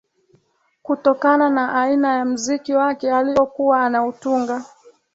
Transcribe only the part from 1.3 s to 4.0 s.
na aina ya mziki wake aliokuwa